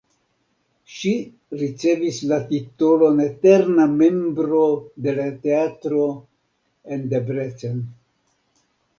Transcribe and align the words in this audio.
Ŝi 0.91 1.09
ricevis 1.57 2.21
la 2.31 2.37
titolon 2.53 3.19
eterna 3.25 3.85
membro 3.91 4.61
de 5.07 5.13
la 5.19 5.27
teatro 5.43 6.01
en 6.97 7.05
Debrecen. 7.13 7.77